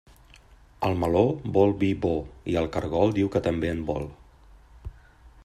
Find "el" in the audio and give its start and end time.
0.87-0.95, 2.63-2.71